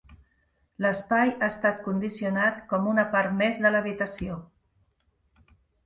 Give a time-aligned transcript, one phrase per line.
[0.85, 4.43] L'espai ha estat condicionat com una part més de l'habitació.